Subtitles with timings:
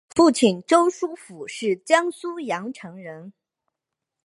[0.15, 3.33] 父亲周书府是江苏盐城人。